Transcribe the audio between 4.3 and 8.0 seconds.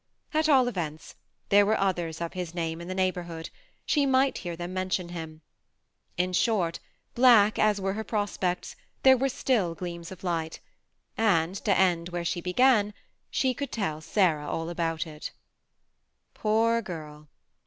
hear them mention him: in short, black as were